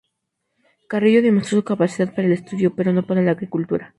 [0.87, 3.89] Carrillo demostró su capacidad para el estudio, pero no para la agricultura.